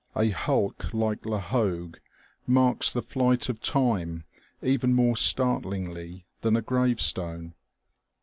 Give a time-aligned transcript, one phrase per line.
[0.15, 1.99] A hulk like La Hogue
[2.47, 4.23] marks the flight of time
[4.63, 7.53] even more startlingly than a gravestone.